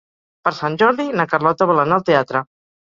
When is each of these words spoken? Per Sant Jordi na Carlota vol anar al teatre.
Per 0.47 0.53
Sant 0.59 0.79
Jordi 0.83 1.07
na 1.21 1.29
Carlota 1.35 1.69
vol 1.75 1.87
anar 1.87 2.01
al 2.03 2.11
teatre. 2.13 2.47